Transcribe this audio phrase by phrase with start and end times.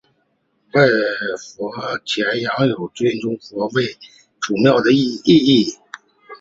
[0.73, 0.81] 拜
[1.37, 3.95] 佛钳羊有尊崇佛山为
[4.41, 5.75] 祖庙的意义。